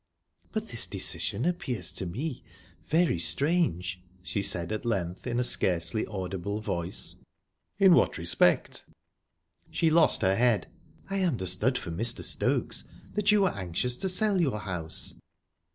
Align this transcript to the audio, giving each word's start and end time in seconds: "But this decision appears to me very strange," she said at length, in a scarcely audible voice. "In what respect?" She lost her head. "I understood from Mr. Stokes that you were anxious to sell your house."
"But 0.51 0.69
this 0.69 0.87
decision 0.87 1.45
appears 1.45 1.91
to 1.93 2.07
me 2.07 2.43
very 2.87 3.19
strange," 3.19 4.01
she 4.23 4.41
said 4.41 4.71
at 4.71 4.83
length, 4.83 5.27
in 5.27 5.39
a 5.39 5.43
scarcely 5.43 6.07
audible 6.07 6.59
voice. 6.59 7.17
"In 7.77 7.93
what 7.93 8.17
respect?" 8.17 8.83
She 9.69 9.91
lost 9.91 10.23
her 10.23 10.35
head. 10.35 10.65
"I 11.11 11.21
understood 11.21 11.77
from 11.77 11.99
Mr. 11.99 12.23
Stokes 12.23 12.83
that 13.13 13.31
you 13.31 13.41
were 13.43 13.49
anxious 13.53 13.95
to 13.97 14.09
sell 14.09 14.41
your 14.41 14.61
house." 14.61 15.19